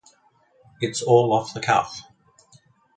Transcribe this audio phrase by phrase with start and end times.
[0.79, 2.01] It's all off the cuff.